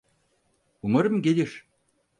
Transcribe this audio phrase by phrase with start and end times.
[0.83, 1.65] Umarım gelir.